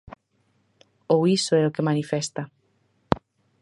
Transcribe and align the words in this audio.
Ou 1.13 1.21
iso 1.37 1.51
é 1.61 1.63
o 1.65 1.73
que 1.75 1.87
manifesta. 1.89 2.41